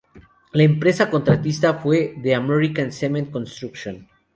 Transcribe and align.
La 0.53 0.63
empresa 0.63 1.11
contratista 1.11 1.75
fue 1.75 2.15
The 2.23 2.33
American 2.33 2.91
Cement 2.91 3.29
Construction. 3.29 4.09